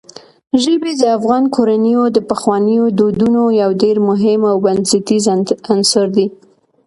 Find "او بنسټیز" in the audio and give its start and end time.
4.51-5.23